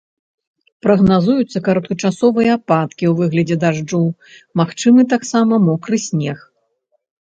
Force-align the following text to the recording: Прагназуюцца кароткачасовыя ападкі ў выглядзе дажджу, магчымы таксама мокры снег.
Прагназуюцца 0.85 1.57
кароткачасовыя 1.67 2.51
ападкі 2.61 3.03
ў 3.11 3.13
выглядзе 3.21 3.55
дажджу, 3.67 4.03
магчымы 4.65 5.01
таксама 5.17 5.65
мокры 5.71 6.07
снег. 6.11 6.37